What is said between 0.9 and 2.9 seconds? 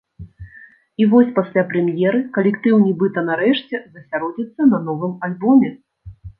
І вось пасля прэм'еры калектыў